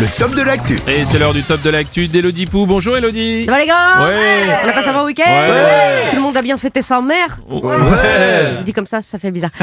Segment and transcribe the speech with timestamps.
[0.00, 0.74] le top de l'actu.
[0.86, 2.66] Et c'est l'heure du top de l'actu d'Elodie Pou.
[2.66, 3.44] Bonjour Elodie.
[3.46, 4.46] Ça va les gars Ouais.
[4.64, 6.08] On a passé un bon week-end Ouais.
[6.10, 8.62] Tout le monde a bien fêté sa mère Ouais.
[8.64, 9.50] Dit comme ça, ça fait bizarre.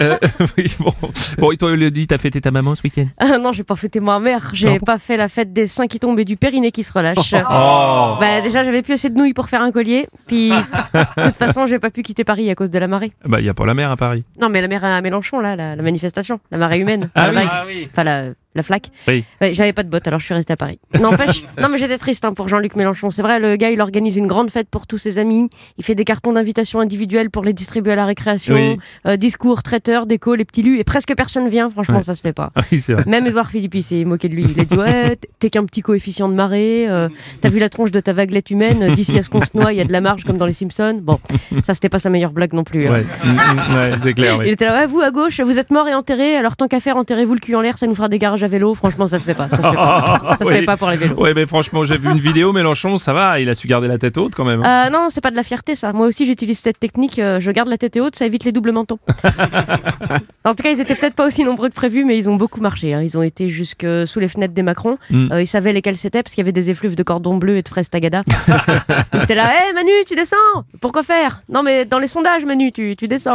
[0.00, 0.16] Euh,
[0.56, 0.92] oui, bon.
[1.38, 3.06] bon, et toi Elodie, t'as fêté ta maman ce week-end?
[3.18, 4.50] Ah non, j'ai pas fêté ma mère.
[4.52, 7.34] J'ai pas fait la fête des seins qui tombent et du périnée qui se relâche.
[7.50, 10.08] Oh Bah déjà, j'avais plus assez de nouilles pour faire un collier.
[10.26, 10.50] Puis,
[10.94, 13.12] de toute façon, j'ai pas pu quitter Paris à cause de la marée.
[13.24, 14.24] Bah, y a pas la mer à Paris.
[14.40, 17.28] Non, mais la mer à Mélenchon, là, la, la manifestation, la marée humaine, Ah la
[17.30, 17.34] oui.
[17.36, 17.48] vague.
[17.50, 17.88] Ah oui.
[17.92, 18.22] Enfin, la,
[18.54, 18.86] la flaque.
[19.08, 19.24] Oui.
[19.40, 20.78] Ouais, J'avais pas de bottes, alors je suis restée à Paris.
[21.00, 23.10] N'empêche, non mais j'étais triste hein, pour Jean-Luc Mélenchon.
[23.10, 25.48] C'est vrai, le gars, il organise une grande fête pour tous ses amis.
[25.78, 28.54] Il fait des cartons d'invitation individuelles pour les distribuer à la récréation.
[28.54, 28.78] Oui.
[29.06, 30.78] Euh, discours, traiteur, déco, les petits lus.
[30.78, 31.70] Et presque personne vient.
[31.70, 32.02] Franchement, Ouais.
[32.02, 32.50] ça se fait pas.
[32.54, 32.82] Ah oui.
[33.06, 34.44] Même Edouard Philippe, il s'est moqué de lui.
[34.48, 36.86] Il a dit Ouais, t'es qu'un petit coefficient de marée.
[36.88, 37.08] euh,
[37.40, 38.94] T'as vu la tronche de ta vaguelette humaine.
[38.94, 40.52] D'ici à ce qu'on se noie, il y a de la marge comme dans les
[40.52, 40.98] Simpsons.
[41.02, 41.18] Bon,
[41.62, 42.86] ça, c'était pas sa meilleure blague non plus.
[42.86, 42.92] hein.
[42.92, 44.42] Ouais, Mm, mm, ouais, c'est clair.
[44.44, 46.80] Il était là, ouais, vous à gauche, vous êtes mort et enterré, alors tant qu'à
[46.80, 48.74] faire, enterrez-vous le cul en l'air, ça nous fera des garages à vélo.
[48.74, 49.48] Franchement, ça se fait pas.
[49.48, 50.54] Ça se fait pas, ça se Oui.
[50.58, 51.14] fait pas pour les vélos.
[51.20, 53.98] Ouais, mais franchement, j'ai vu une vidéo Mélenchon, ça va, il a su garder la
[53.98, 54.62] tête haute quand même.
[54.64, 54.86] hein.
[54.86, 55.92] Euh, non, c'est pas de la fierté ça.
[55.92, 58.72] Moi aussi j'utilise cette technique, euh, je garde la tête haute, ça évite les doubles
[58.72, 58.98] mentons.
[60.44, 62.60] en tout cas, ils étaient peut-être pas aussi nombreux que prévu, mais ils ont beaucoup
[62.60, 62.94] marché.
[62.94, 63.02] hein.
[63.02, 64.98] Ils ont été jusque sous les fenêtres des Macron.
[65.10, 65.32] Mm.
[65.32, 67.62] Euh, ils savaient lesquels c'était parce qu'il y avait des effluves de cordon bleu et
[67.62, 68.22] de fraises tagada.
[69.14, 70.36] Ils étaient là, hé Manu, tu descends
[70.80, 71.42] Pourquoi faire?
[71.48, 73.34] Non, mais dans les sondages, Manu, tu, tu descends.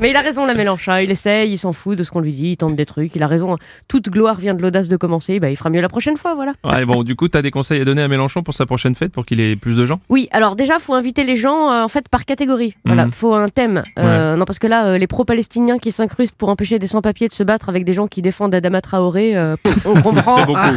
[0.00, 0.96] mais il a raison, la Mélenchon.
[0.96, 3.14] Il essaye, il s'en fout de ce qu'on lui dit, il tente des trucs.
[3.14, 3.56] Il a raison.
[3.88, 5.40] Toute gloire vient de l'audace de commencer.
[5.40, 6.52] Bah, il fera mieux la prochaine fois, voilà.
[6.64, 9.12] Ouais, bon, du coup, t'as des conseils à donner à Mélenchon pour sa prochaine fête
[9.12, 10.00] pour qu'il ait plus de gens?
[10.08, 12.74] Oui, alors déjà, faut inviter les gens euh, en fait par catégorie.
[12.84, 13.12] Voilà, Mhm.
[13.12, 13.82] faut un thème.
[13.98, 17.32] Euh, Non, parce que là, euh, les pro-palestiniens qui s'incrustent pour empêcher des sans-papiers de
[17.34, 20.36] se battre avec des gens qui défendent Adama Traoré, pff, on comprend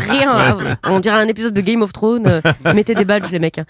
[0.10, 0.58] rien.
[0.86, 2.42] On dirait un épisode de Game of Thrones.
[2.74, 3.58] mettez des badges, les mecs.
[3.60, 3.66] hein.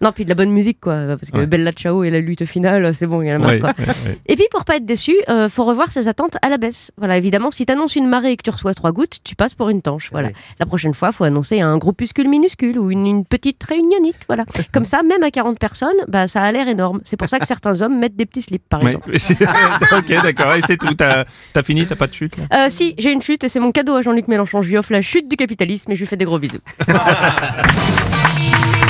[0.00, 0.96] Non, puis de la bonne musique, quoi.
[1.18, 1.44] Parce que.
[1.44, 3.48] Bella Ciao et la lutte finale, c'est bon, il y a quoi.
[3.48, 4.18] ouais, ouais.
[4.26, 5.14] Et puis pour pas être déçu,
[5.48, 6.92] faut revoir ses attentes à la baisse.
[6.98, 9.70] Voilà, évidemment, si t'annonces une marée et que tu reçois trois gouttes, tu passes pour
[9.70, 10.10] une tanche.
[10.12, 10.28] Voilà.
[10.58, 14.18] La prochaine fois, faut annoncer un groupuscule minuscule ou une, une petite réunionnite.
[14.26, 14.44] Voilà.
[14.72, 17.00] Comme ça, même à 40 personnes, bah ça a l'air énorme.
[17.04, 19.10] C'est pour ça que certains hommes mettent des petits slips, par exemple.
[19.96, 20.94] ok, d'accord, et c'est tout.
[20.94, 21.24] T'as
[21.62, 22.44] fini, t'as pas de chute là?
[22.52, 24.60] Euh, si, j'ai une chute et c'est mon cadeau à Jean-Luc Mélenchon.
[24.60, 26.58] Je lui offre la chute du capitalisme et je lui fais des gros bisous.